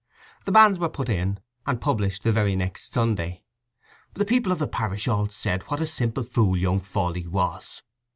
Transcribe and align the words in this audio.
The 0.45 0.51
banns 0.51 0.79
were 0.79 0.89
put 0.89 1.09
in 1.09 1.39
and 1.67 1.79
published 1.79 2.23
the 2.23 2.31
very 2.31 2.55
next 2.55 2.91
Sunday. 2.91 3.43
The 4.15 4.25
people 4.25 4.51
of 4.51 4.57
the 4.57 4.67
parish 4.67 5.07
all 5.07 5.29
said 5.29 5.61
what 5.69 5.79
a 5.79 5.85
simple 5.85 6.23
fool 6.23 6.57
young 6.57 6.79
Fawley 6.79 7.27
was. 7.27 7.83